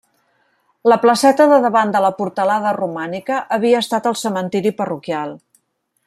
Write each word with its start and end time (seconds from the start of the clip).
La 0.91 0.95
placeta 1.03 1.45
de 1.51 1.59
davant 1.65 1.91
de 1.97 2.01
la 2.05 2.11
portalada 2.21 2.73
romànica 2.79 3.41
havia 3.59 3.83
estat 3.85 4.09
el 4.13 4.17
cementiri 4.25 4.73
parroquial. 4.81 5.37